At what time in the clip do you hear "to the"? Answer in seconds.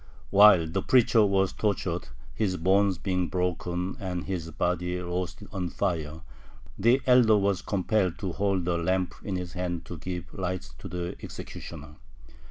10.79-11.15